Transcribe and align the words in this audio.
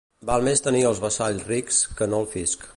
Més 0.21 0.27
val 0.29 0.47
tenir 0.67 0.81
els 0.91 1.03
vassalls 1.05 1.47
rics 1.53 1.85
que 2.01 2.11
no 2.15 2.25
el 2.25 2.31
fisc. 2.37 2.67